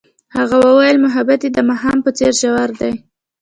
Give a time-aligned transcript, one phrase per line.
[0.35, 2.93] هغې وویل محبت یې د ماښام په څېر ژور دی.